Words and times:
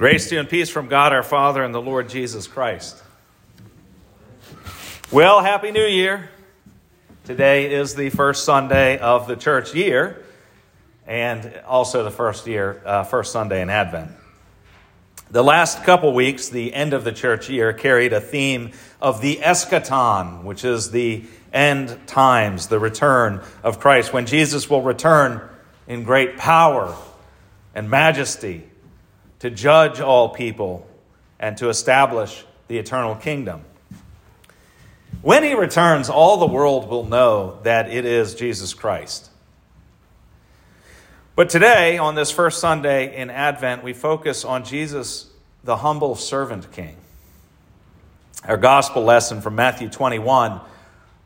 Grace 0.00 0.30
to 0.30 0.36
you 0.36 0.40
and 0.40 0.48
peace 0.48 0.70
from 0.70 0.88
God 0.88 1.12
our 1.12 1.22
Father 1.22 1.62
and 1.62 1.74
the 1.74 1.82
Lord 1.82 2.08
Jesus 2.08 2.46
Christ. 2.46 2.96
Well, 5.12 5.42
Happy 5.42 5.72
New 5.72 5.84
Year. 5.84 6.30
Today 7.26 7.70
is 7.74 7.94
the 7.94 8.08
first 8.08 8.46
Sunday 8.46 8.96
of 8.96 9.28
the 9.28 9.36
church 9.36 9.74
year 9.74 10.24
and 11.06 11.54
also 11.66 12.02
the 12.02 12.10
first 12.10 12.46
year, 12.46 12.80
uh, 12.86 13.04
first 13.04 13.30
Sunday 13.30 13.60
in 13.60 13.68
Advent. 13.68 14.10
The 15.30 15.44
last 15.44 15.84
couple 15.84 16.14
weeks, 16.14 16.48
the 16.48 16.72
end 16.72 16.94
of 16.94 17.04
the 17.04 17.12
church 17.12 17.50
year, 17.50 17.74
carried 17.74 18.14
a 18.14 18.22
theme 18.22 18.72
of 19.02 19.20
the 19.20 19.36
eschaton, 19.42 20.44
which 20.44 20.64
is 20.64 20.92
the 20.92 21.24
end 21.52 22.06
times, 22.06 22.68
the 22.68 22.78
return 22.78 23.42
of 23.62 23.80
Christ, 23.80 24.14
when 24.14 24.24
Jesus 24.24 24.70
will 24.70 24.80
return 24.80 25.46
in 25.86 26.04
great 26.04 26.38
power 26.38 26.96
and 27.74 27.90
majesty 27.90 28.69
to 29.40 29.50
judge 29.50 30.00
all 30.00 30.28
people 30.28 30.86
and 31.38 31.56
to 31.56 31.68
establish 31.68 32.44
the 32.68 32.78
eternal 32.78 33.14
kingdom. 33.14 33.62
When 35.22 35.42
he 35.42 35.54
returns, 35.54 36.08
all 36.08 36.38
the 36.38 36.46
world 36.46 36.88
will 36.88 37.04
know 37.04 37.58
that 37.64 37.90
it 37.90 38.04
is 38.04 38.34
Jesus 38.34 38.72
Christ. 38.72 39.30
But 41.34 41.50
today, 41.50 41.98
on 41.98 42.14
this 42.14 42.30
first 42.30 42.60
Sunday 42.60 43.16
in 43.16 43.30
Advent, 43.30 43.82
we 43.82 43.92
focus 43.92 44.44
on 44.44 44.64
Jesus, 44.64 45.26
the 45.64 45.76
humble 45.76 46.14
servant 46.14 46.70
king. 46.72 46.96
Our 48.44 48.56
gospel 48.56 49.04
lesson 49.04 49.40
from 49.40 49.54
Matthew 49.54 49.88
21 49.88 50.60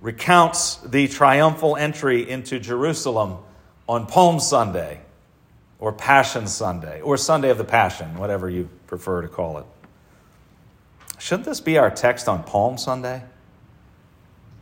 recounts 0.01 0.77
the 0.77 1.09
triumphal 1.09 1.77
entry 1.77 2.29
into 2.29 2.59
Jerusalem 2.59 3.39
on 3.89 4.07
Palm 4.07 4.41
Sunday 4.41 5.01
or 5.85 5.93
Passion 5.93 6.47
Sunday, 6.47 7.03
or 7.03 7.19
Sunday 7.19 7.51
of 7.51 7.59
the 7.59 7.65
Passion, 7.65 8.17
whatever 8.17 8.49
you 8.49 8.71
prefer 8.87 9.21
to 9.21 9.29
call 9.29 9.59
it. 9.59 9.67
Shouldn't 11.19 11.45
this 11.45 11.61
be 11.61 11.77
our 11.77 11.91
text 11.91 12.27
on 12.27 12.43
Palm 12.43 12.79
Sunday? 12.79 13.23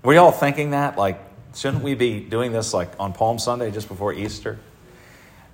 Were 0.03 0.15
you 0.15 0.19
all 0.19 0.33
thinking 0.33 0.71
that? 0.71 0.99
Like, 0.99 1.21
shouldn't 1.55 1.85
we 1.85 1.95
be 1.95 2.19
doing 2.19 2.51
this 2.51 2.75
like 2.75 2.91
on 2.99 3.13
Palm 3.13 3.39
Sunday 3.39 3.71
just 3.71 3.87
before 3.87 4.13
Easter? 4.13 4.59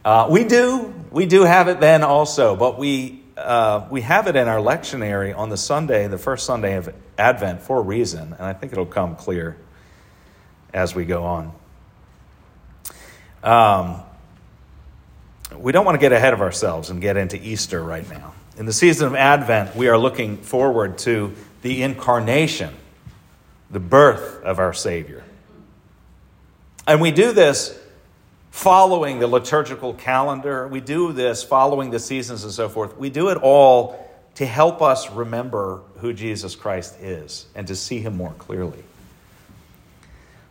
Uh, 0.07 0.29
we 0.31 0.45
do. 0.45 0.95
We 1.11 1.27
do 1.27 1.43
have 1.43 1.69
it 1.69 1.81
then 1.81 2.03
also, 2.03 2.57
but 2.57 2.79
we, 2.79 3.23
uh, 3.37 3.87
we 3.91 4.01
have 4.01 4.27
it 4.27 4.37
in 4.37 4.49
our 4.49 4.61
lectionary 4.61 5.37
on 5.37 5.51
the 5.51 5.59
Sunday, 5.59 6.09
the 6.09 6.17
first 6.17 6.47
Sunday 6.47 6.77
of 6.77 6.95
Advent, 7.19 7.61
for 7.61 7.77
a 7.77 7.83
reason, 7.83 8.33
and 8.33 8.41
I 8.41 8.55
think 8.55 8.73
it'll 8.73 8.87
come 8.87 9.17
clear 9.17 9.59
as 10.73 10.95
we 10.95 11.05
go 11.05 11.25
on. 11.25 11.53
Um, 13.43 14.03
we 15.57 15.73
don't 15.73 15.85
want 15.85 15.95
to 15.95 16.01
get 16.01 16.13
ahead 16.13 16.33
of 16.33 16.41
ourselves 16.41 16.91
and 16.91 17.01
get 17.01 17.17
into 17.17 17.37
Easter 17.37 17.83
right 17.83 18.09
now. 18.09 18.35
In 18.57 18.67
the 18.67 18.73
season 18.73 19.07
of 19.07 19.15
Advent, 19.15 19.77
we 19.77 19.89
are 19.89 19.97
looking 19.97 20.37
forward 20.37 20.99
to 20.99 21.33
the 21.63 21.83
incarnation, 21.83 22.75
the 23.71 23.81
birth 23.81 24.43
of 24.43 24.59
our 24.59 24.73
Savior. 24.73 25.25
And 26.87 27.01
we 27.01 27.11
do 27.11 27.33
this 27.33 27.79
following 28.51 29.19
the 29.19 29.27
liturgical 29.27 29.95
calendar. 29.95 30.67
We 30.67 30.81
do 30.81 31.13
this 31.13 31.43
following 31.43 31.91
the 31.91 31.99
seasons 31.99 32.45
and 32.45 32.53
so 32.53 32.69
forth. 32.69 32.97
We 32.97 33.11
do 33.11 33.29
it 33.29 33.39
all 33.39 34.09
to 34.37 34.47
help 34.47 34.83
us 34.83 35.11
remember 35.11 35.83
who 35.99 36.13
Jesus 36.13 36.57
Christ 36.57 36.99
is 37.01 37.47
and 37.55 37.67
to 37.69 37.77
see 37.77 38.01
him 38.01 38.17
more 38.17 38.33
clearly. 38.39 38.85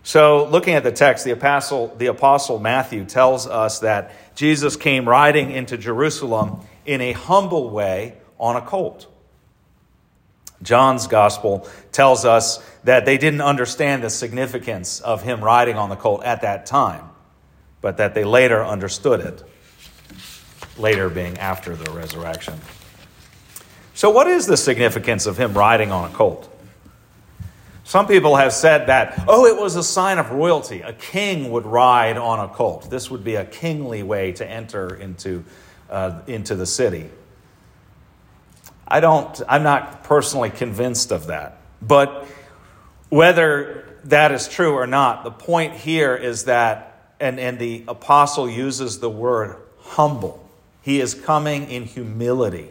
So, 0.08 0.46
looking 0.46 0.76
at 0.76 0.84
the 0.84 0.92
text, 0.94 1.26
the 1.26 1.32
apostle, 1.32 1.94
the 1.98 2.06
apostle 2.06 2.60
Matthew 2.60 3.04
tells 3.04 3.46
us 3.46 3.80
that 3.80 4.14
Jesus 4.36 4.78
came 4.78 5.06
riding 5.06 5.52
into 5.52 5.78
Jerusalem 5.78 6.62
in 6.86 7.02
a 7.02 7.12
humble 7.12 7.70
way 7.72 8.16
on 8.40 8.56
a 8.56 8.62
colt. 8.62 9.06
John's 10.64 11.08
gospel 11.08 11.68
tells 11.92 12.24
us 12.24 12.66
that 12.86 13.04
they 13.04 13.18
didn't 13.18 13.42
understand 13.42 14.02
the 14.02 14.10
significance 14.10 15.02
of 15.02 15.24
him 15.24 15.44
riding 15.44 15.76
on 15.76 15.90
the 15.90 15.98
colt 15.98 16.24
at 16.24 16.40
that 16.40 16.66
time, 16.66 17.10
but 17.82 17.98
that 17.98 18.14
they 18.14 18.24
later 18.24 18.64
understood 18.64 19.20
it, 19.20 19.44
later 20.78 21.10
being 21.10 21.38
after 21.38 21.76
the 21.76 21.92
resurrection. 21.92 22.62
So, 23.94 24.10
what 24.10 24.28
is 24.28 24.46
the 24.46 24.56
significance 24.56 25.26
of 25.26 25.38
him 25.38 25.54
riding 25.54 25.92
on 25.92 26.10
a 26.10 26.14
colt? 26.14 26.50
Some 27.88 28.06
people 28.06 28.36
have 28.36 28.52
said 28.52 28.88
that, 28.88 29.24
oh, 29.30 29.46
it 29.46 29.58
was 29.58 29.78
a 29.78 29.84
sign 29.84 30.18
of 30.18 30.32
royalty. 30.32 30.82
A 30.82 30.92
king 30.92 31.52
would 31.52 31.66
ride 31.66 32.18
on 32.18 32.38
a 32.38 32.50
colt. 32.50 32.90
This 32.90 33.10
would 33.10 33.24
be 33.24 33.36
a 33.36 33.46
kingly 33.46 34.04
way 34.04 34.34
to 34.34 34.46
enter 34.46 34.94
into, 34.94 35.46
uh, 35.90 36.20
into 36.28 36.56
the 36.56 36.66
city. 36.66 37.10
I 38.86 39.00
don't, 39.00 39.42
I'm 39.48 39.64
not 39.64 40.04
personally 40.04 40.50
convinced 40.50 41.14
of 41.14 41.28
that. 41.28 41.62
But 41.82 42.28
whether 43.08 43.98
that 44.04 44.34
is 44.34 44.50
true 44.50 44.74
or 44.74 44.86
not, 44.86 45.24
the 45.24 45.32
point 45.32 45.76
here 45.76 46.14
is 46.14 46.44
that, 46.44 47.14
and, 47.22 47.40
and 47.40 47.58
the 47.58 47.86
apostle 47.88 48.50
uses 48.50 49.00
the 49.00 49.10
word 49.10 49.56
humble. 49.80 50.46
He 50.82 51.00
is 51.00 51.14
coming 51.14 51.72
in 51.72 51.86
humility. 51.86 52.68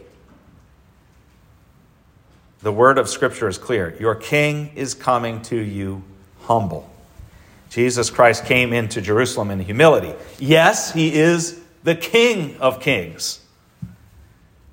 The 2.61 2.71
word 2.71 2.97
of 2.97 3.07
Scripture 3.07 3.47
is 3.47 3.57
clear. 3.57 3.95
Your 3.99 4.15
king 4.15 4.71
is 4.75 4.93
coming 4.93 5.41
to 5.43 5.55
you 5.55 6.03
humble. 6.41 6.89
Jesus 7.69 8.09
Christ 8.09 8.45
came 8.45 8.73
into 8.73 9.01
Jerusalem 9.01 9.51
in 9.51 9.59
humility. 9.59 10.13
Yes, 10.39 10.93
he 10.93 11.13
is 11.13 11.59
the 11.83 11.95
king 11.95 12.57
of 12.59 12.79
kings. 12.79 13.41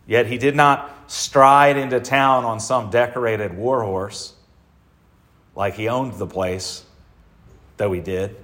Yet 0.07 0.27
he 0.27 0.39
did 0.39 0.55
not 0.55 0.91
stride 1.11 1.77
into 1.77 2.01
town 2.01 2.45
on 2.45 2.61
some 2.61 2.91
decorated 2.91 3.57
war 3.57 3.83
horse 3.83 4.35
like 5.55 5.75
he 5.75 5.89
owned 5.89 6.15
the 6.15 6.27
place, 6.27 6.85
though 7.77 7.93
he 7.93 8.01
did. 8.01 8.37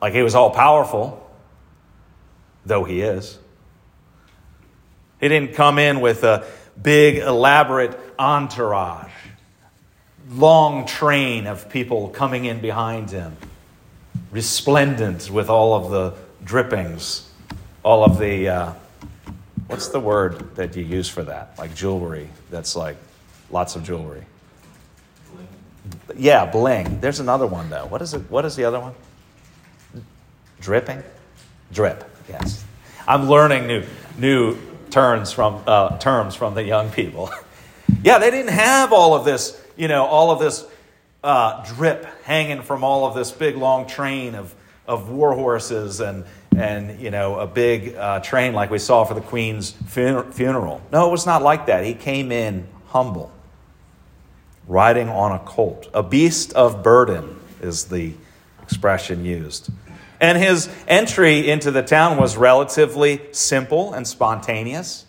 Like 0.00 0.14
he 0.14 0.22
was 0.22 0.34
all 0.34 0.50
powerful, 0.50 1.28
though 2.64 2.84
he 2.84 3.02
is. 3.02 3.38
He 5.20 5.28
didn't 5.28 5.54
come 5.54 5.78
in 5.78 6.00
with 6.00 6.22
a 6.22 6.46
big, 6.82 7.16
elaborate 7.18 7.98
entourage, 8.18 9.10
long 10.30 10.86
train 10.86 11.46
of 11.46 11.68
people 11.70 12.08
coming 12.08 12.44
in 12.44 12.60
behind 12.60 13.10
him, 13.10 13.36
resplendent 14.30 15.30
with 15.30 15.48
all 15.48 15.74
of 15.74 15.90
the 15.90 16.14
drippings, 16.44 17.30
all 17.82 18.04
of 18.04 18.18
the, 18.18 18.48
uh, 18.48 18.72
what's 19.66 19.88
the 19.88 20.00
word 20.00 20.54
that 20.56 20.76
you 20.76 20.84
use 20.84 21.08
for 21.08 21.22
that? 21.22 21.58
Like 21.58 21.74
jewelry, 21.74 22.28
that's 22.50 22.76
like 22.76 22.96
lots 23.50 23.76
of 23.76 23.84
jewelry. 23.84 24.24
Yeah, 26.16 26.46
bling. 26.46 27.00
There's 27.00 27.20
another 27.20 27.46
one 27.46 27.70
though. 27.70 27.86
What 27.86 28.02
is 28.02 28.12
it? 28.12 28.22
What 28.30 28.44
is 28.44 28.56
the 28.56 28.64
other 28.64 28.80
one? 28.80 28.94
Dripping? 30.60 31.02
Drip, 31.72 32.04
yes. 32.28 32.64
I'm 33.06 33.28
learning 33.28 33.66
new, 33.66 33.84
new 34.18 34.58
terms 34.98 35.30
from, 35.30 35.62
uh, 35.68 35.96
terms 35.98 36.34
from 36.34 36.54
the 36.54 36.64
young 36.64 36.90
people. 36.90 37.30
yeah, 38.02 38.18
they 38.18 38.32
didn't 38.32 38.50
have 38.50 38.92
all 38.92 39.14
of 39.14 39.24
this, 39.24 39.60
you 39.76 39.86
know, 39.86 40.04
all 40.04 40.32
of 40.32 40.40
this 40.40 40.66
uh, 41.22 41.64
drip 41.64 42.04
hanging 42.24 42.62
from 42.62 42.82
all 42.82 43.06
of 43.06 43.14
this 43.14 43.30
big 43.30 43.56
long 43.56 43.86
train 43.86 44.34
of, 44.34 44.52
of 44.88 45.08
war 45.08 45.34
horses 45.34 46.00
and, 46.00 46.24
and 46.56 47.00
you 47.00 47.12
know, 47.12 47.38
a 47.38 47.46
big 47.46 47.94
uh, 47.94 48.18
train 48.18 48.54
like 48.54 48.70
we 48.70 48.80
saw 48.80 49.04
for 49.04 49.14
the 49.14 49.20
Queen's 49.20 49.70
funeral. 49.86 50.82
No, 50.90 51.06
it 51.06 51.12
was 51.12 51.26
not 51.26 51.42
like 51.42 51.66
that. 51.66 51.84
He 51.84 51.94
came 51.94 52.32
in 52.32 52.66
humble, 52.88 53.30
riding 54.66 55.08
on 55.08 55.30
a 55.30 55.38
colt. 55.38 55.88
A 55.94 56.02
beast 56.02 56.52
of 56.54 56.82
burden 56.82 57.38
is 57.62 57.84
the 57.84 58.14
expression 58.64 59.24
used. 59.24 59.70
And 60.20 60.36
his 60.38 60.68
entry 60.88 61.48
into 61.48 61.70
the 61.70 61.82
town 61.82 62.16
was 62.16 62.36
relatively 62.36 63.20
simple 63.32 63.92
and 63.94 64.06
spontaneous. 64.06 65.04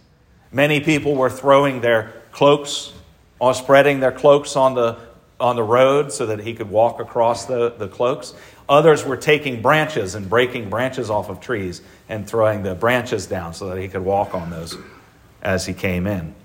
Many 0.52 0.80
people 0.80 1.16
were 1.16 1.30
throwing 1.30 1.82
their 1.82 2.14
cloaks 2.32 2.94
or 3.40 3.54
spreading 3.54 4.00
their 4.00 4.12
cloaks 4.12 4.56
on 4.56 4.76
the, 4.76 4.98
on 5.40 5.56
the 5.56 5.64
road 5.64 6.12
so 6.12 6.28
that 6.28 6.40
he 6.40 6.54
could 6.54 6.70
walk 6.70 7.00
across 7.00 7.46
the, 7.46 7.70
the 7.70 7.88
cloaks. 7.88 8.34
Others 8.68 9.04
were 9.04 9.18
taking 9.18 9.62
branches 9.62 10.14
and 10.14 10.30
breaking 10.30 10.70
branches 10.70 11.10
off 11.10 11.30
of 11.30 11.40
trees 11.40 11.82
and 12.08 12.28
throwing 12.28 12.62
the 12.62 12.76
branches 12.76 13.26
down 13.26 13.54
so 13.54 13.70
that 13.70 13.80
he 13.80 13.88
could 13.88 14.04
walk 14.04 14.36
on 14.36 14.52
those 14.52 14.78
as 15.42 15.66
he 15.66 15.74
came 15.74 16.06
in. 16.06 16.36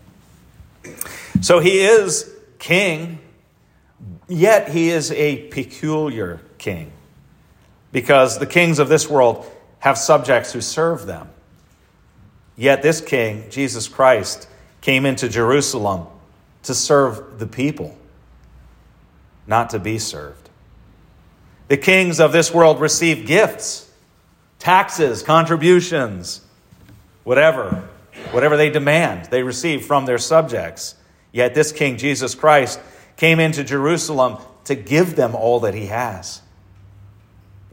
So 1.43 1.58
he 1.58 1.81
is 1.81 2.32
king, 2.58 3.19
yet 4.26 4.70
he 4.70 4.88
is 4.88 5.12
a 5.12 5.49
peculiar 5.49 6.40
king 6.56 6.93
because 7.94 8.41
the 8.41 8.46
kings 8.46 8.81
of 8.81 8.88
this 8.88 9.08
world 9.08 9.49
have 9.79 9.96
subjects 9.96 10.52
who 10.52 10.61
serve 10.61 11.06
them. 11.06 11.29
Yet 12.56 12.82
this 12.82 13.00
king, 13.00 13.44
Jesus 13.50 13.87
Christ, 13.87 14.49
came 14.81 15.06
into 15.06 15.29
Jerusalem 15.29 16.08
to 16.64 16.75
serve 16.75 17.38
the 17.38 17.46
people, 17.46 17.96
not 19.46 19.70
to 19.70 19.79
be 19.79 19.99
served. 19.99 20.50
The 21.69 21.76
kings 21.76 22.19
of 22.19 22.32
this 22.32 22.52
world 22.52 22.81
receive 22.81 23.26
gifts, 23.26 23.88
taxes, 24.58 25.23
contributions, 25.23 26.41
whatever, 27.23 27.88
whatever 28.32 28.56
they 28.56 28.70
demand, 28.70 29.26
they 29.26 29.44
receive 29.44 29.87
from 29.87 30.05
their 30.05 30.19
subjects. 30.19 30.96
Yet 31.31 31.55
this 31.55 31.70
King, 31.70 31.96
Jesus 31.96 32.35
Christ, 32.35 32.81
came 33.17 33.38
into 33.38 33.62
Jerusalem 33.62 34.38
to 34.64 34.75
give 34.75 35.14
them 35.14 35.37
all 35.37 35.61
that 35.61 35.75
he 35.75 35.87
has. 35.87 36.41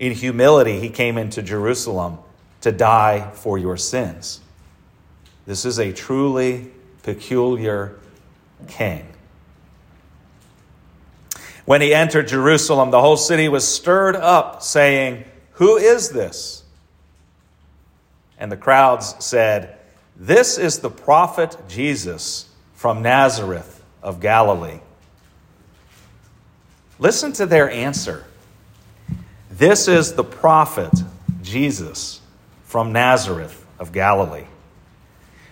In 0.02 0.14
humility, 0.14 0.80
he 0.80 0.90
came 0.90 1.16
into 1.20 1.44
Jerusalem 1.44 2.18
to 2.62 2.72
die 2.72 3.30
for 3.36 3.60
your 3.60 3.78
sins. 3.78 4.42
This 5.46 5.64
is 5.64 5.78
a 5.78 5.94
truly 5.94 6.72
peculiar 7.04 8.00
king. 8.68 9.08
When 11.66 11.82
he 11.82 11.94
entered 11.94 12.28
Jerusalem, 12.28 12.90
the 12.90 13.00
whole 13.00 13.16
city 13.16 13.48
was 13.48 13.68
stirred 13.68 14.16
up, 14.16 14.64
saying, 14.64 15.24
Who 15.54 15.78
is 15.78 16.10
this? 16.10 16.64
And 18.40 18.52
the 18.52 18.58
crowds 18.58 19.14
said, 19.24 19.78
This 20.16 20.58
is 20.58 20.80
the 20.80 20.90
prophet 20.90 21.56
Jesus 21.70 22.50
from 22.74 23.04
Nazareth 23.04 23.84
of 24.02 24.20
Galilee. 24.20 24.80
Listen 26.98 27.32
to 27.34 27.46
their 27.46 27.70
answer. 27.70 28.26
This 29.62 29.88
is 29.88 30.14
the 30.14 30.24
prophet 30.24 30.92
Jesus 31.44 32.20
from 32.64 32.94
Nazareth 32.94 33.64
of 33.78 33.92
Galilee. 33.92 34.48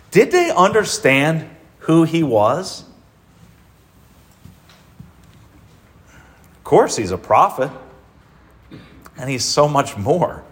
Did 0.09 0.31
they 0.31 0.50
understand 0.50 1.47
who 1.81 2.06
he 2.06 2.23
was? 2.23 2.85
Of 6.57 6.63
course, 6.63 6.95
he's 6.95 7.11
a 7.11 7.19
prophet, 7.19 7.69
and 9.15 9.29
he's 9.29 9.45
so 9.45 9.67
much 9.67 9.95
more. 9.95 10.44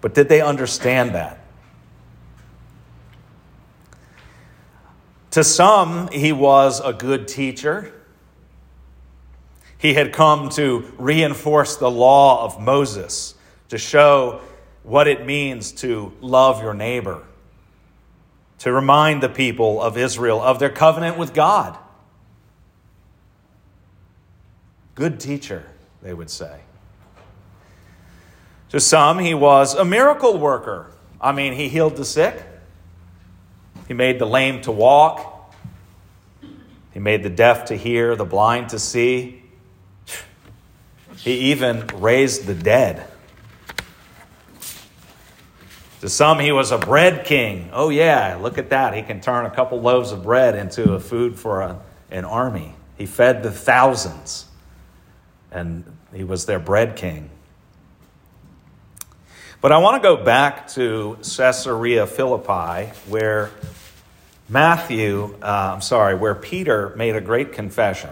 But 0.00 0.14
did 0.14 0.28
they 0.28 0.40
understand 0.40 1.16
that? 1.16 1.40
To 5.32 5.42
some, 5.42 6.06
he 6.12 6.30
was 6.30 6.78
a 6.78 6.92
good 6.92 7.26
teacher. 7.26 7.92
He 9.78 9.94
had 9.94 10.12
come 10.12 10.48
to 10.50 10.92
reinforce 10.98 11.76
the 11.76 11.90
law 11.90 12.44
of 12.44 12.60
Moses, 12.60 13.34
to 13.68 13.78
show 13.78 14.40
what 14.82 15.06
it 15.06 15.24
means 15.24 15.72
to 15.72 16.12
love 16.20 16.62
your 16.62 16.74
neighbor 16.74 17.24
to 18.58 18.72
remind 18.72 19.22
the 19.22 19.28
people 19.28 19.80
of 19.80 19.96
Israel 19.96 20.42
of 20.42 20.58
their 20.58 20.70
covenant 20.70 21.16
with 21.16 21.32
God. 21.32 21.78
Good 24.94 25.20
teacher, 25.20 25.64
they 26.02 26.12
would 26.12 26.30
say. 26.30 26.60
To 28.70 28.80
some, 28.80 29.20
he 29.20 29.32
was 29.32 29.74
a 29.74 29.84
miracle 29.84 30.38
worker. 30.38 30.90
I 31.20 31.32
mean, 31.32 31.52
he 31.54 31.68
healed 31.68 31.96
the 31.96 32.04
sick, 32.04 32.44
he 33.86 33.94
made 33.94 34.18
the 34.18 34.26
lame 34.26 34.60
to 34.62 34.72
walk, 34.72 35.54
he 36.92 37.00
made 37.00 37.22
the 37.22 37.30
deaf 37.30 37.66
to 37.66 37.76
hear, 37.76 38.16
the 38.16 38.24
blind 38.24 38.70
to 38.70 38.78
see. 38.78 39.37
He 41.18 41.52
even 41.52 41.86
raised 41.94 42.46
the 42.46 42.54
dead. 42.54 43.06
To 46.00 46.08
some, 46.08 46.38
he 46.38 46.52
was 46.52 46.70
a 46.70 46.78
bread 46.78 47.24
king. 47.24 47.70
Oh, 47.72 47.88
yeah, 47.88 48.38
look 48.40 48.56
at 48.56 48.70
that. 48.70 48.94
He 48.94 49.02
can 49.02 49.20
turn 49.20 49.46
a 49.46 49.50
couple 49.50 49.80
loaves 49.80 50.12
of 50.12 50.22
bread 50.22 50.54
into 50.54 50.92
a 50.92 51.00
food 51.00 51.38
for 51.38 51.60
a, 51.60 51.80
an 52.10 52.24
army. 52.24 52.74
He 52.96 53.06
fed 53.06 53.42
the 53.42 53.50
thousands, 53.50 54.46
and 55.50 55.84
he 56.14 56.22
was 56.22 56.46
their 56.46 56.60
bread 56.60 56.94
king. 56.94 57.30
But 59.60 59.72
I 59.72 59.78
want 59.78 60.00
to 60.00 60.08
go 60.08 60.22
back 60.22 60.68
to 60.68 61.18
Caesarea 61.22 62.06
Philippi, 62.06 62.92
where 63.08 63.50
Matthew, 64.48 65.36
uh, 65.42 65.72
I'm 65.74 65.80
sorry, 65.80 66.14
where 66.14 66.36
Peter 66.36 66.94
made 66.96 67.16
a 67.16 67.20
great 67.20 67.52
confession. 67.52 68.10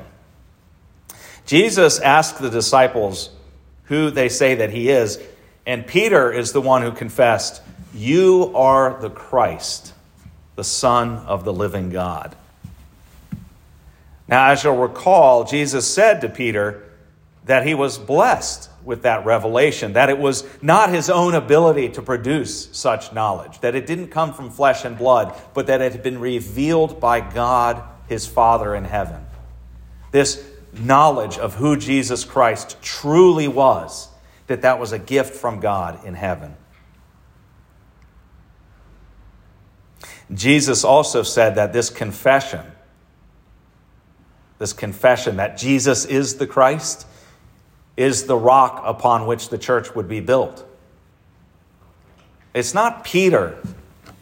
Jesus 1.47 1.99
asked 2.01 2.41
the 2.41 2.51
disciples 2.51 3.31
who 3.85 4.11
they 4.11 4.29
say 4.29 4.57
that 4.57 4.71
he 4.71 4.91
is, 4.91 5.21
and 5.65 5.87
Peter 5.87 6.33
is 6.33 6.53
the 6.53 6.61
one 6.61 6.83
who 6.83 6.93
confessed, 6.93 7.63
you 7.95 8.53
are 8.55 9.01
the 9.01 9.11
Christ, 9.11 9.95
the 10.57 10.65
Son 10.65 11.17
of 11.19 11.45
the 11.45 11.53
living 11.53 11.91
God. 11.91 12.37
Now, 14.29 14.51
as 14.51 14.65
you'll 14.65 14.77
recall, 14.77 15.45
Jesus 15.45 15.93
said 15.93 16.21
to 16.21 16.29
Peter 16.29 16.83
that 17.45 17.65
he 17.65 17.75
was 17.75 17.97
blessed 17.97 18.69
with 18.85 19.03
that 19.03 19.25
revelation, 19.25 19.93
that 19.93 20.11
it 20.11 20.19
was 20.19 20.45
not 20.63 20.91
his 20.91 21.09
own 21.09 21.35
ability 21.35 21.91
to 21.91 22.03
produce 22.03 22.69
such 22.73 23.13
knowledge, 23.13 23.61
that 23.61 23.77
it 23.77 23.87
didn't 23.87 24.09
come 24.09 24.33
from 24.33 24.51
flesh 24.51 24.85
and 24.85 24.99
blood, 24.99 25.37
but 25.55 25.69
that 25.69 25.81
it 25.81 25.93
had 25.93 26.03
been 26.03 26.19
revealed 26.19 27.01
by 27.01 27.21
God, 27.21 27.83
his 28.09 28.27
Father 28.27 28.75
in 28.75 28.85
heaven. 28.85 29.25
This 30.11 30.45
knowledge 30.79 31.39
of 31.39 31.55
who 31.55 31.77
Jesus 31.77 32.25
Christ 32.25 32.77
truly 32.83 33.49
was, 33.49 34.09
that 34.47 34.63
that 34.63 34.79
was 34.79 34.93
a 34.93 34.99
gift 34.99 35.35
from 35.35 35.61
God 35.61 36.05
in 36.05 36.15
heaven. 36.15 36.57
Jesus 40.33 40.85
also 40.85 41.23
said 41.23 41.55
that 41.55 41.73
this 41.73 41.89
confession, 41.89 42.65
this 44.59 44.73
confession 44.73 45.37
that 45.37 45.57
Jesus 45.57 46.05
is 46.05 46.37
the 46.37 46.47
Christ, 46.47 47.07
is 47.97 48.25
the 48.25 48.37
rock 48.37 48.83
upon 48.85 49.27
which 49.27 49.49
the 49.49 49.59
church 49.59 49.95
would 49.95 50.09
be 50.09 50.21
built. 50.21 50.65
It's 52.53 52.75
not 52.75 53.05
Peter 53.05 53.59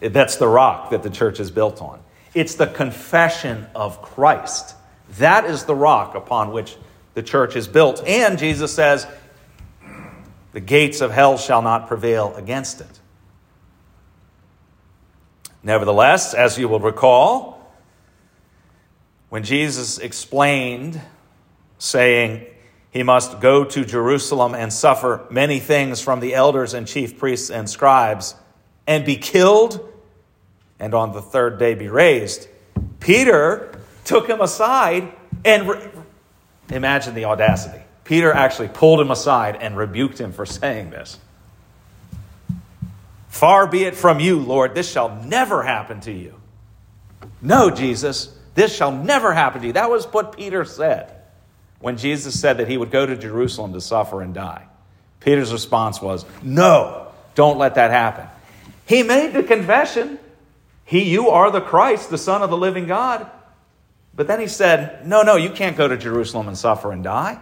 that's 0.00 0.36
the 0.36 0.48
rock 0.48 0.90
that 0.90 1.02
the 1.02 1.10
church 1.10 1.40
is 1.40 1.50
built 1.50 1.80
on, 1.80 2.00
it's 2.34 2.54
the 2.56 2.66
confession 2.66 3.66
of 3.74 4.02
Christ. 4.02 4.74
That 5.18 5.44
is 5.44 5.64
the 5.64 5.74
rock 5.74 6.14
upon 6.14 6.52
which 6.52 6.76
the 7.14 7.22
church 7.22 7.56
is 7.56 7.68
built. 7.68 8.02
And 8.06 8.38
Jesus 8.38 8.74
says, 8.74 9.06
the 10.52 10.60
gates 10.60 11.00
of 11.00 11.10
hell 11.10 11.36
shall 11.36 11.62
not 11.62 11.88
prevail 11.88 12.34
against 12.36 12.80
it. 12.80 13.00
Nevertheless, 15.64 16.32
as 16.34 16.58
you 16.58 16.68
will 16.68 16.80
recall, 16.80 17.72
when 19.30 19.42
Jesus 19.42 19.98
explained, 19.98 21.00
saying 21.78 22.46
he 22.92 23.02
must 23.02 23.40
go 23.40 23.64
to 23.64 23.84
Jerusalem 23.84 24.54
and 24.54 24.72
suffer 24.72 25.26
many 25.28 25.58
things 25.58 26.00
from 26.00 26.20
the 26.20 26.34
elders 26.34 26.72
and 26.72 26.86
chief 26.86 27.18
priests 27.18 27.50
and 27.50 27.68
scribes 27.68 28.36
and 28.86 29.04
be 29.04 29.16
killed 29.16 29.92
and 30.78 30.94
on 30.94 31.12
the 31.12 31.22
third 31.22 31.58
day 31.58 31.74
be 31.74 31.88
raised, 31.88 32.46
Peter 33.00 33.73
took 34.04 34.28
him 34.28 34.40
aside 34.40 35.12
and 35.44 35.68
re- 35.68 35.88
imagine 36.70 37.14
the 37.14 37.24
audacity. 37.24 37.82
Peter 38.04 38.32
actually 38.32 38.68
pulled 38.68 39.00
him 39.00 39.10
aside 39.10 39.56
and 39.56 39.76
rebuked 39.76 40.20
him 40.20 40.32
for 40.32 40.44
saying 40.44 40.90
this. 40.90 41.18
Far 43.28 43.66
be 43.66 43.84
it 43.84 43.96
from 43.96 44.20
you, 44.20 44.38
Lord, 44.38 44.74
this 44.74 44.90
shall 44.90 45.22
never 45.24 45.62
happen 45.62 46.00
to 46.02 46.12
you. 46.12 46.34
No, 47.42 47.70
Jesus, 47.70 48.36
this 48.54 48.74
shall 48.74 48.92
never 48.92 49.32
happen 49.32 49.60
to 49.62 49.66
you. 49.66 49.72
That 49.72 49.90
was 49.90 50.04
what 50.06 50.36
Peter 50.36 50.64
said 50.64 51.10
when 51.80 51.96
Jesus 51.96 52.38
said 52.38 52.58
that 52.58 52.68
he 52.68 52.76
would 52.76 52.90
go 52.90 53.04
to 53.04 53.16
Jerusalem 53.16 53.72
to 53.72 53.80
suffer 53.80 54.22
and 54.22 54.32
die. 54.32 54.66
Peter's 55.20 55.52
response 55.52 56.00
was, 56.00 56.24
No, 56.42 57.08
don't 57.34 57.58
let 57.58 57.74
that 57.74 57.90
happen. 57.90 58.26
He 58.86 59.02
made 59.02 59.32
the 59.32 59.42
confession, 59.42 60.18
He, 60.84 61.10
you 61.10 61.30
are 61.30 61.50
the 61.50 61.60
Christ, 61.60 62.10
the 62.10 62.18
Son 62.18 62.42
of 62.42 62.50
the 62.50 62.56
living 62.56 62.86
God. 62.86 63.28
But 64.16 64.26
then 64.26 64.40
he 64.40 64.46
said, 64.46 65.06
No, 65.06 65.22
no, 65.22 65.36
you 65.36 65.50
can't 65.50 65.76
go 65.76 65.88
to 65.88 65.96
Jerusalem 65.96 66.48
and 66.48 66.56
suffer 66.56 66.92
and 66.92 67.02
die. 67.02 67.40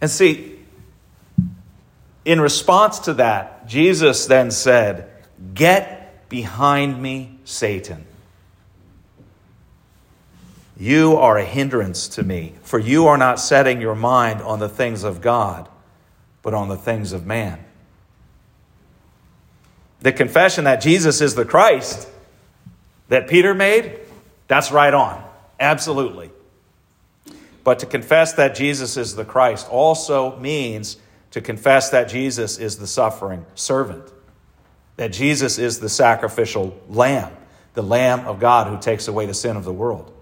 And 0.00 0.10
see, 0.10 0.58
in 2.24 2.40
response 2.40 3.00
to 3.00 3.14
that, 3.14 3.68
Jesus 3.68 4.26
then 4.26 4.50
said, 4.50 5.10
Get 5.54 6.28
behind 6.28 7.00
me, 7.00 7.38
Satan. 7.44 8.04
You 10.78 11.16
are 11.16 11.38
a 11.38 11.44
hindrance 11.44 12.08
to 12.08 12.22
me, 12.22 12.54
for 12.62 12.78
you 12.78 13.06
are 13.06 13.16
not 13.16 13.40
setting 13.40 13.80
your 13.80 13.94
mind 13.94 14.42
on 14.42 14.58
the 14.58 14.68
things 14.68 15.04
of 15.04 15.22
God, 15.22 15.68
but 16.42 16.52
on 16.52 16.68
the 16.68 16.76
things 16.76 17.12
of 17.12 17.24
man. 17.24 17.64
The 20.00 20.12
confession 20.12 20.64
that 20.64 20.82
Jesus 20.82 21.22
is 21.22 21.34
the 21.34 21.46
Christ 21.46 22.08
that 23.08 23.28
Peter 23.28 23.54
made, 23.54 24.00
that's 24.48 24.70
right 24.70 24.94
on. 24.94 25.24
Absolutely. 25.58 26.30
But 27.64 27.80
to 27.80 27.86
confess 27.86 28.34
that 28.34 28.54
Jesus 28.54 28.96
is 28.96 29.16
the 29.16 29.24
Christ 29.24 29.68
also 29.68 30.38
means 30.38 30.98
to 31.32 31.40
confess 31.40 31.90
that 31.90 32.08
Jesus 32.08 32.58
is 32.58 32.78
the 32.78 32.86
suffering 32.86 33.44
servant, 33.54 34.10
that 34.96 35.12
Jesus 35.12 35.58
is 35.58 35.80
the 35.80 35.88
sacrificial 35.88 36.80
lamb, 36.88 37.32
the 37.74 37.82
lamb 37.82 38.20
of 38.26 38.38
God 38.38 38.68
who 38.68 38.80
takes 38.80 39.08
away 39.08 39.26
the 39.26 39.34
sin 39.34 39.56
of 39.56 39.64
the 39.64 39.72
world. 39.72 40.12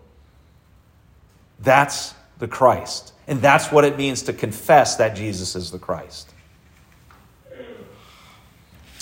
That's 1.60 2.14
the 2.38 2.48
Christ. 2.48 3.12
And 3.26 3.40
that's 3.40 3.70
what 3.70 3.84
it 3.84 3.96
means 3.96 4.22
to 4.22 4.32
confess 4.32 4.96
that 4.96 5.14
Jesus 5.14 5.54
is 5.54 5.70
the 5.70 5.78
Christ. 5.78 6.30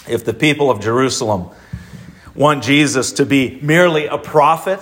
If 0.08 0.24
the 0.24 0.34
people 0.34 0.70
of 0.70 0.80
Jerusalem 0.80 1.50
want 2.34 2.64
Jesus 2.64 3.12
to 3.12 3.26
be 3.26 3.58
merely 3.62 4.06
a 4.06 4.18
prophet, 4.18 4.80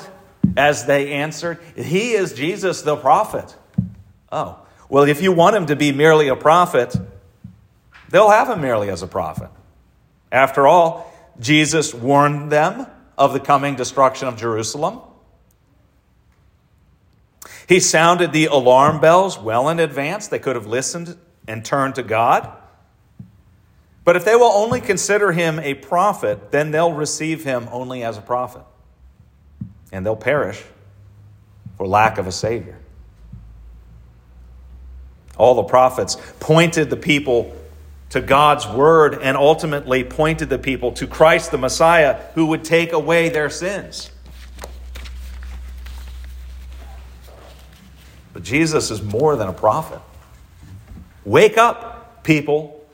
as 0.56 0.86
they 0.86 1.12
answered. 1.12 1.58
He 1.76 2.12
is 2.12 2.32
Jesus 2.32 2.82
the 2.82 2.96
prophet. 2.96 3.56
Oh, 4.32 4.58
well, 4.88 5.04
if 5.04 5.22
you 5.22 5.32
want 5.32 5.56
him 5.56 5.66
to 5.66 5.76
be 5.76 5.92
merely 5.92 6.28
a 6.28 6.36
prophet, 6.36 6.96
they'll 8.10 8.30
have 8.30 8.48
him 8.48 8.60
merely 8.60 8.90
as 8.90 9.02
a 9.02 9.06
prophet. 9.06 9.50
After 10.32 10.66
all, 10.66 11.12
Jesus 11.38 11.94
warned 11.94 12.50
them 12.50 12.86
of 13.16 13.32
the 13.32 13.40
coming 13.40 13.76
destruction 13.76 14.28
of 14.28 14.36
Jerusalem. 14.36 15.00
He 17.68 17.78
sounded 17.80 18.32
the 18.32 18.46
alarm 18.46 19.00
bells 19.00 19.38
well 19.38 19.68
in 19.68 19.78
advance. 19.78 20.28
They 20.28 20.40
could 20.40 20.56
have 20.56 20.66
listened 20.66 21.16
and 21.46 21.64
turned 21.64 21.94
to 21.96 22.02
God. 22.02 22.50
But 24.04 24.16
if 24.16 24.24
they 24.24 24.34
will 24.34 24.50
only 24.50 24.80
consider 24.80 25.30
him 25.30 25.60
a 25.60 25.74
prophet, 25.74 26.50
then 26.50 26.72
they'll 26.72 26.92
receive 26.92 27.44
him 27.44 27.68
only 27.70 28.02
as 28.02 28.18
a 28.18 28.22
prophet. 28.22 28.62
And 29.92 30.04
they'll 30.04 30.16
perish 30.16 30.62
for 31.76 31.86
lack 31.86 32.18
of 32.18 32.26
a 32.26 32.32
Savior. 32.32 32.78
All 35.36 35.54
the 35.54 35.62
prophets 35.62 36.16
pointed 36.38 36.90
the 36.90 36.96
people 36.96 37.56
to 38.10 38.20
God's 38.20 38.66
word 38.66 39.14
and 39.14 39.36
ultimately 39.36 40.04
pointed 40.04 40.50
the 40.50 40.58
people 40.58 40.92
to 40.92 41.06
Christ 41.06 41.50
the 41.50 41.58
Messiah 41.58 42.20
who 42.34 42.46
would 42.46 42.64
take 42.64 42.92
away 42.92 43.28
their 43.30 43.48
sins. 43.48 44.10
But 48.32 48.42
Jesus 48.42 48.90
is 48.90 49.02
more 49.02 49.36
than 49.36 49.48
a 49.48 49.52
prophet. 49.52 50.00
Wake 51.24 51.58
up, 51.58 52.22
people. 52.22 52.84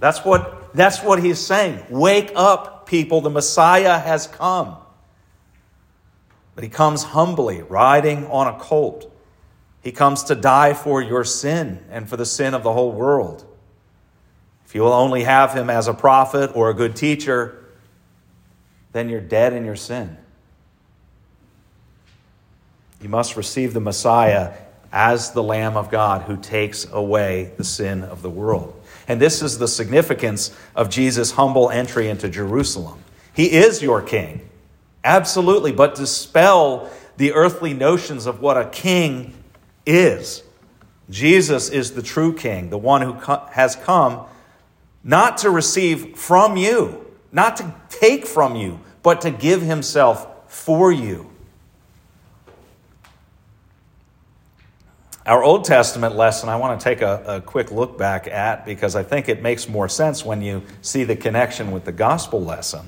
That's 0.00 0.24
what, 0.24 0.74
that's 0.74 1.02
what 1.02 1.22
he's 1.22 1.38
saying. 1.38 1.82
Wake 1.90 2.32
up, 2.34 2.86
people. 2.86 3.20
The 3.20 3.30
Messiah 3.30 3.98
has 3.98 4.26
come. 4.26 4.76
But 6.54 6.64
he 6.64 6.70
comes 6.70 7.02
humbly, 7.02 7.62
riding 7.62 8.26
on 8.26 8.46
a 8.46 8.58
colt. 8.58 9.10
He 9.82 9.92
comes 9.92 10.24
to 10.24 10.34
die 10.34 10.74
for 10.74 11.02
your 11.02 11.24
sin 11.24 11.84
and 11.90 12.08
for 12.08 12.16
the 12.16 12.26
sin 12.26 12.54
of 12.54 12.62
the 12.62 12.72
whole 12.72 12.92
world. 12.92 13.44
If 14.66 14.74
you 14.74 14.82
will 14.82 14.92
only 14.92 15.24
have 15.24 15.54
him 15.54 15.68
as 15.68 15.88
a 15.88 15.94
prophet 15.94 16.52
or 16.54 16.70
a 16.70 16.74
good 16.74 16.96
teacher, 16.96 17.64
then 18.92 19.08
you're 19.08 19.20
dead 19.20 19.52
in 19.52 19.64
your 19.64 19.76
sin. 19.76 20.16
You 23.00 23.08
must 23.08 23.36
receive 23.36 23.74
the 23.74 23.80
Messiah 23.80 24.54
as 24.92 25.32
the 25.32 25.42
Lamb 25.42 25.76
of 25.76 25.90
God 25.90 26.22
who 26.22 26.36
takes 26.36 26.86
away 26.92 27.52
the 27.56 27.64
sin 27.64 28.04
of 28.04 28.22
the 28.22 28.30
world. 28.30 28.80
And 29.08 29.20
this 29.20 29.42
is 29.42 29.58
the 29.58 29.66
significance 29.66 30.54
of 30.76 30.90
Jesus' 30.90 31.32
humble 31.32 31.70
entry 31.70 32.08
into 32.08 32.28
Jerusalem. 32.28 33.02
He 33.34 33.52
is 33.52 33.82
your 33.82 34.02
king, 34.02 34.48
absolutely, 35.04 35.72
but 35.72 35.94
dispel 35.94 36.90
the 37.16 37.32
earthly 37.32 37.74
notions 37.74 38.26
of 38.26 38.40
what 38.40 38.56
a 38.56 38.68
king 38.68 39.34
is. 39.86 40.42
Jesus 41.10 41.68
is 41.68 41.92
the 41.92 42.02
true 42.02 42.34
king, 42.34 42.70
the 42.70 42.78
one 42.78 43.02
who 43.02 43.12
has 43.50 43.76
come 43.76 44.24
not 45.04 45.38
to 45.38 45.50
receive 45.50 46.16
from 46.16 46.56
you, 46.56 47.04
not 47.32 47.56
to 47.56 47.74
take 47.88 48.26
from 48.26 48.56
you, 48.56 48.80
but 49.02 49.20
to 49.22 49.30
give 49.30 49.62
himself 49.62 50.28
for 50.50 50.92
you. 50.92 51.28
Our 55.24 55.42
Old 55.44 55.64
Testament 55.64 56.16
lesson, 56.16 56.48
I 56.48 56.56
want 56.56 56.80
to 56.80 56.84
take 56.84 57.00
a, 57.00 57.22
a, 57.26 57.40
quick 57.40 57.70
look 57.70 57.96
back 57.96 58.26
at 58.26 58.64
because 58.64 58.96
I 58.96 59.04
think 59.04 59.28
it 59.28 59.40
makes 59.40 59.68
more 59.68 59.88
sense 59.88 60.24
when 60.24 60.42
you 60.42 60.62
see 60.80 61.04
the 61.04 61.14
connection 61.14 61.70
with 61.70 61.84
the 61.84 61.92
gospel 61.92 62.42
lesson. 62.42 62.86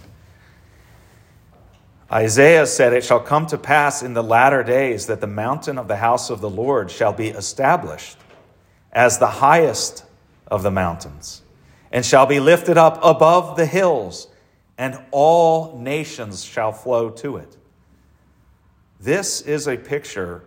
Isaiah 2.14 2.66
said, 2.66 2.92
It 2.92 3.02
shall 3.02 3.18
come 3.18 3.47
to 3.47 3.59
pass 3.59 4.02
in 4.02 4.14
the 4.14 4.23
latter 4.23 4.62
days 4.62 5.06
that 5.06 5.21
the 5.21 5.26
mountain 5.26 5.78
of 5.78 5.88
the 5.88 5.97
house 5.97 6.30
of 6.30 6.40
the 6.40 6.50
Lord 6.50 6.90
shall 6.90 7.12
be 7.12 7.28
established 7.28 8.16
as 8.92 9.18
the 9.18 9.26
highest 9.26 10.04
of 10.47 10.62
the 10.62 10.71
mountains, 10.71 11.42
and 11.90 12.06
shall 12.06 12.26
be 12.26 12.38
lifted 12.38 12.78
up 12.78 13.00
above 13.02 13.56
the 13.56 13.66
hills, 13.66 14.28
and 14.78 14.97
all 15.11 15.76
nations 15.78 16.44
shall 16.44 16.71
flow 16.71 17.11
to 17.11 17.37
it. 17.38 17.56
This 19.00 19.40
is 19.40 19.66
a 19.66 19.76
picture 19.76 20.44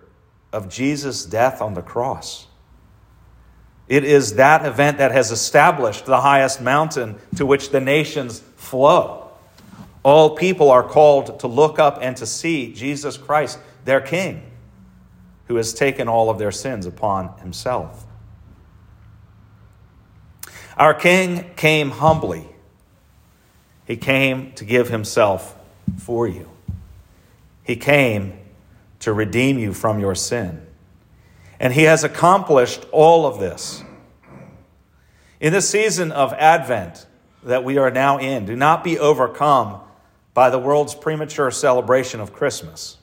of 0.53 0.69
Jesus' 0.69 1.25
death 1.25 1.61
on 1.61 1.73
the 1.73 1.81
cross. 1.81 2.47
It 3.89 4.05
is 4.05 4.35
that 4.35 4.65
event 4.65 4.99
that 4.99 5.11
has 5.11 5.31
established 5.31 6.05
the 6.05 6.21
highest 6.21 6.61
mountain 6.61 7.19
to 7.35 7.45
which 7.45 7.71
the 7.71 7.81
nations 7.81 8.39
flow. 8.55 9.26
All 10.03 10.35
people 10.35 10.71
are 10.71 10.83
called 10.83 11.39
to 11.39 11.47
look 11.47 11.79
up 11.79 11.99
and 12.01 12.15
to 12.17 12.25
see 12.25 12.73
Jesus 12.73 13.17
Christ, 13.17 13.59
their 13.85 14.01
King, 14.01 14.41
who 15.47 15.55
has 15.55 15.73
taken 15.73 16.07
all 16.07 16.29
of 16.29 16.37
their 16.37 16.51
sins 16.51 16.85
upon 16.85 17.37
himself. 17.39 18.05
Our 20.77 20.93
King 20.93 21.49
came 21.55 21.89
humbly, 21.89 22.47
he 23.85 23.97
came 23.97 24.51
to 24.53 24.65
give 24.65 24.89
himself 24.89 25.55
for 25.97 26.27
you. 26.27 26.49
He 27.63 27.75
came 27.75 28.37
to 28.99 29.13
redeem 29.13 29.57
you 29.57 29.73
from 29.73 29.99
your 29.99 30.15
sin. 30.15 30.65
And 31.59 31.73
he 31.73 31.83
has 31.83 32.03
accomplished 32.03 32.85
all 32.91 33.25
of 33.25 33.39
this. 33.39 33.83
In 35.39 35.53
this 35.53 35.69
season 35.69 36.11
of 36.11 36.33
Advent 36.33 37.07
that 37.43 37.63
we 37.63 37.77
are 37.77 37.91
now 37.91 38.17
in, 38.17 38.45
do 38.45 38.55
not 38.55 38.83
be 38.83 38.99
overcome 38.99 39.81
by 40.37 40.51
the 40.51 40.59
world's 40.59 40.93
premature 40.93 41.49
celebration 41.49 42.19
of 42.19 42.31
Christmas. 42.31 42.97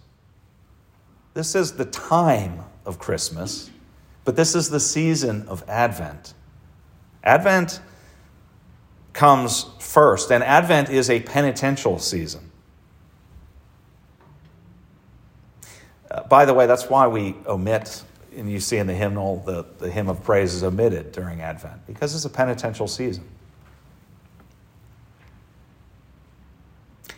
This 1.32 1.56
is 1.56 1.72
the 1.72 1.84
time 1.84 2.60
of 2.86 3.00
Christmas, 3.00 3.72
but 4.24 4.36
this 4.36 4.54
is 4.54 4.70
the 4.70 4.78
season 4.78 5.44
of 5.48 5.68
Advent. 5.68 6.32
Advent 7.24 7.80
comes 9.12 9.66
first, 9.80 10.30
and 10.30 10.44
Advent 10.44 10.90
is 10.90 11.10
a 11.10 11.18
penitential 11.18 11.98
season. 11.98 12.52
Uh, 16.12 16.22
by 16.28 16.44
the 16.44 16.54
way, 16.54 16.66
that's 16.66 16.88
why 16.88 17.08
we 17.08 17.34
omit, 17.48 18.04
and 18.36 18.48
you 18.48 18.60
see 18.60 18.76
in 18.76 18.86
the 18.86 18.94
hymnal, 18.94 19.42
the, 19.44 19.66
the 19.78 19.90
hymn 19.90 20.08
of 20.08 20.22
praise 20.22 20.54
is 20.54 20.62
omitted 20.62 21.10
during 21.10 21.40
Advent, 21.40 21.84
because 21.84 22.14
it's 22.14 22.26
a 22.26 22.30
penitential 22.30 22.86
season. 22.86 23.28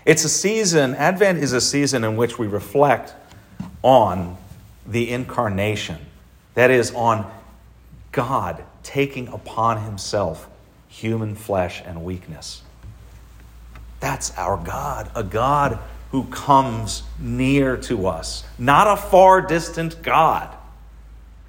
It's 0.07 0.25
a 0.25 0.29
season, 0.29 0.95
Advent 0.95 1.41
is 1.41 1.53
a 1.53 1.61
season 1.61 2.05
in 2.05 2.17
which 2.17 2.39
we 2.39 2.47
reflect 2.47 3.13
on 3.83 4.37
the 4.87 5.11
incarnation. 5.11 5.99
That 6.55 6.71
is, 6.71 6.95
on 6.95 7.31
God 8.13 8.63
taking 8.85 9.27
upon 9.29 9.83
himself 9.83 10.49
human 10.89 11.35
flesh 11.35 11.83
and 11.85 12.05
weakness. 12.05 12.63
That's 13.99 14.31
our 14.39 14.57
God, 14.57 15.11
a 15.17 15.25
God 15.25 15.79
who 16.13 16.25
comes 16.25 17.03
near 17.19 17.77
to 17.79 18.07
us. 18.07 18.45
Not 18.59 18.87
a 18.87 18.97
far 18.97 19.43
distant 19.43 20.03
God, 20.03 20.57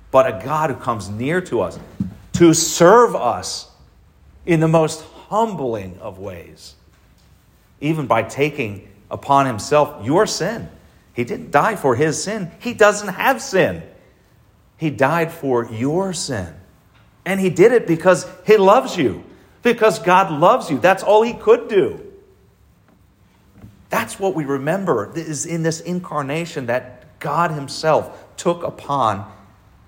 but 0.09 0.25
a 0.25 0.43
God 0.43 0.71
who 0.71 0.77
comes 0.77 1.09
near 1.09 1.41
to 1.41 1.61
us 1.61 1.79
to 2.33 2.55
serve 2.55 3.15
us 3.15 3.69
in 4.47 4.59
the 4.59 4.67
most 4.67 5.03
humbling 5.29 5.97
of 5.99 6.17
ways, 6.17 6.73
even 7.81 8.07
by 8.07 8.23
taking 8.23 8.87
upon 9.09 9.45
himself 9.45 10.05
your 10.05 10.25
sin. 10.25 10.69
He 11.13 11.23
didn't 11.23 11.51
die 11.51 11.75
for 11.75 11.95
his 11.95 12.21
sin, 12.21 12.51
he 12.59 12.73
doesn't 12.73 13.09
have 13.09 13.41
sin. 13.41 13.83
He 14.77 14.91
died 14.91 15.31
for 15.31 15.65
your 15.71 16.13
sin. 16.13 16.53
And 17.25 17.39
he 17.39 17.49
did 17.49 17.71
it 17.71 17.87
because 17.87 18.29
he 18.45 18.57
loves 18.57 18.95
you, 18.95 19.23
because 19.63 19.97
God 19.97 20.31
loves 20.31 20.69
you. 20.69 20.77
That's 20.77 21.01
all 21.01 21.23
he 21.23 21.33
could 21.33 21.67
do. 21.67 22.07
That's 23.89 24.19
what 24.19 24.35
we 24.35 24.45
remember 24.45 25.11
is 25.15 25.45
in 25.45 25.63
this 25.63 25.79
incarnation 25.79 26.65
that 26.65 27.19
God 27.19 27.51
Himself 27.51 28.35
took 28.35 28.63
upon 28.63 29.31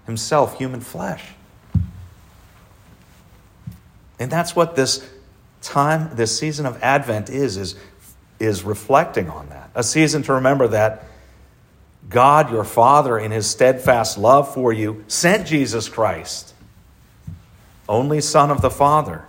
Himself 0.05 0.57
human 0.57 0.81
flesh. 0.81 1.23
And 4.19 4.31
that's 4.31 4.55
what 4.55 4.75
this 4.75 5.07
time, 5.61 6.15
this 6.15 6.37
season 6.37 6.65
of 6.65 6.81
Advent 6.81 7.29
is, 7.29 7.57
is, 7.57 7.75
is 8.39 8.63
reflecting 8.63 9.29
on 9.29 9.49
that. 9.49 9.69
A 9.75 9.83
season 9.83 10.23
to 10.23 10.33
remember 10.33 10.67
that 10.69 11.03
God, 12.09 12.51
your 12.51 12.63
Father, 12.63 13.19
in 13.19 13.31
His 13.31 13.49
steadfast 13.49 14.17
love 14.17 14.53
for 14.53 14.73
you, 14.73 15.03
sent 15.07 15.47
Jesus 15.47 15.89
Christ, 15.89 16.53
only 17.87 18.21
Son 18.21 18.51
of 18.51 18.61
the 18.61 18.71
Father, 18.71 19.25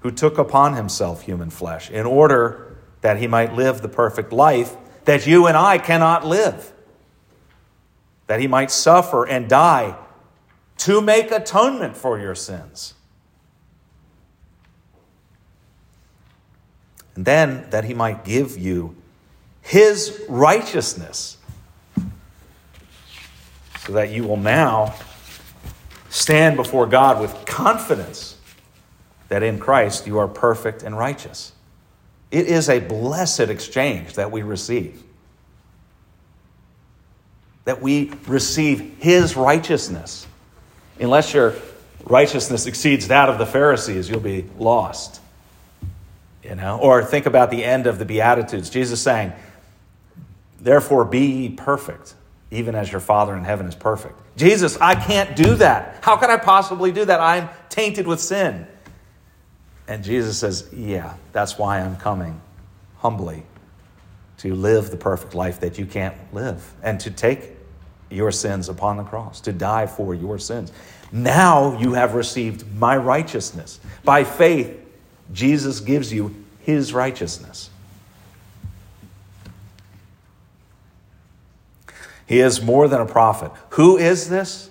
who 0.00 0.10
took 0.10 0.38
upon 0.38 0.74
Himself 0.74 1.22
human 1.22 1.50
flesh 1.50 1.90
in 1.90 2.06
order 2.06 2.72
that 3.02 3.18
he 3.18 3.26
might 3.26 3.52
live 3.52 3.82
the 3.82 3.88
perfect 3.88 4.32
life 4.32 4.74
that 5.04 5.26
you 5.26 5.46
and 5.46 5.56
I 5.56 5.78
cannot 5.78 6.24
live, 6.24 6.72
that 8.28 8.40
he 8.40 8.46
might 8.46 8.70
suffer 8.70 9.26
and 9.26 9.48
die 9.48 9.96
to 10.78 11.00
make 11.00 11.30
atonement 11.30 11.96
for 11.96 12.18
your 12.18 12.34
sins. 12.34 12.94
And 17.14 17.24
then 17.24 17.68
that 17.70 17.84
he 17.84 17.94
might 17.94 18.24
give 18.24 18.56
you 18.58 18.94
his 19.60 20.20
righteousness, 20.28 21.38
so 23.86 23.92
that 23.92 24.10
you 24.10 24.24
will 24.24 24.36
now 24.36 24.94
stand 26.08 26.56
before 26.56 26.86
God 26.86 27.20
with 27.20 27.46
confidence 27.46 28.36
that 29.28 29.42
in 29.42 29.58
Christ 29.58 30.06
you 30.06 30.18
are 30.18 30.28
perfect 30.28 30.82
and 30.82 30.96
righteous. 30.96 31.52
It 32.30 32.48
is 32.48 32.68
a 32.68 32.80
blessed 32.80 33.40
exchange 33.40 34.14
that 34.14 34.30
we 34.30 34.42
receive. 34.42 35.02
That 37.64 37.80
we 37.80 38.12
receive 38.26 38.96
his 38.98 39.36
righteousness. 39.36 40.26
Unless 41.00 41.32
your 41.32 41.54
righteousness 42.04 42.66
exceeds 42.66 43.08
that 43.08 43.30
of 43.30 43.38
the 43.38 43.46
Pharisees, 43.46 44.10
you'll 44.10 44.20
be 44.20 44.44
lost. 44.58 45.21
You 46.52 46.56
know, 46.56 46.78
or 46.80 47.02
think 47.02 47.24
about 47.24 47.50
the 47.50 47.64
end 47.64 47.86
of 47.86 47.98
the 47.98 48.04
Beatitudes. 48.04 48.68
Jesus 48.68 49.00
saying, 49.00 49.32
Therefore 50.60 51.06
be 51.06 51.48
perfect, 51.48 52.14
even 52.50 52.74
as 52.74 52.92
your 52.92 53.00
Father 53.00 53.34
in 53.34 53.42
heaven 53.42 53.64
is 53.64 53.74
perfect. 53.74 54.20
Jesus, 54.36 54.76
I 54.78 54.94
can't 54.94 55.34
do 55.34 55.54
that. 55.54 56.00
How 56.02 56.18
could 56.18 56.28
I 56.28 56.36
possibly 56.36 56.92
do 56.92 57.06
that? 57.06 57.20
I'm 57.20 57.48
tainted 57.70 58.06
with 58.06 58.20
sin. 58.20 58.66
And 59.88 60.04
Jesus 60.04 60.36
says, 60.36 60.68
Yeah, 60.74 61.14
that's 61.32 61.56
why 61.56 61.80
I'm 61.80 61.96
coming 61.96 62.38
humbly 62.98 63.44
to 64.36 64.54
live 64.54 64.90
the 64.90 64.98
perfect 64.98 65.34
life 65.34 65.60
that 65.60 65.78
you 65.78 65.86
can't 65.86 66.14
live 66.34 66.70
and 66.82 67.00
to 67.00 67.10
take 67.10 67.48
your 68.10 68.30
sins 68.30 68.68
upon 68.68 68.98
the 68.98 69.04
cross, 69.04 69.40
to 69.40 69.54
die 69.54 69.86
for 69.86 70.14
your 70.14 70.38
sins. 70.38 70.70
Now 71.12 71.78
you 71.78 71.94
have 71.94 72.12
received 72.12 72.70
my 72.76 72.98
righteousness. 72.98 73.80
By 74.04 74.24
faith, 74.24 74.80
Jesus 75.32 75.80
gives 75.80 76.12
you 76.12 76.41
his 76.62 76.92
righteousness. 76.92 77.70
He 82.26 82.40
is 82.40 82.62
more 82.62 82.88
than 82.88 83.00
a 83.00 83.06
prophet. 83.06 83.52
Who 83.70 83.98
is 83.98 84.28
this? 84.28 84.70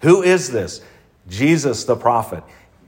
Who 0.00 0.22
is 0.22 0.50
this? 0.50 0.80
Jesus 1.28 1.84
the 1.84 1.96
prophet. 1.96 2.42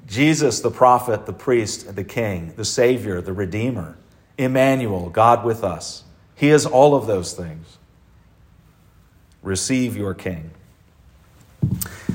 Jesus 0.06 0.61
the 0.61 0.70
prophet, 0.70 1.26
the 1.26 1.32
priest, 1.32 1.94
the 1.94 2.04
king, 2.04 2.54
the 2.56 2.64
savior, 2.64 3.20
the 3.20 3.32
redeemer. 3.32 3.96
Emmanuel, 4.37 5.11
God 5.11 5.44
with 5.44 5.62
us. 5.62 6.04
He 6.34 6.50
is 6.50 6.66
all 6.66 6.94
of 6.94 7.06
those 7.06 7.32
things. 7.34 7.78
Receive 9.42 9.96
your 9.96 10.14
king. 10.14 10.50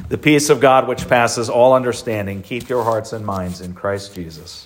The 0.09 0.17
peace 0.17 0.49
of 0.49 0.59
God, 0.59 0.87
which 0.87 1.07
passes 1.07 1.49
all 1.49 1.73
understanding, 1.73 2.41
keep 2.41 2.67
your 2.67 2.83
hearts 2.83 3.13
and 3.13 3.25
minds 3.25 3.61
in 3.61 3.73
Christ 3.73 4.15
Jesus. 4.15 4.65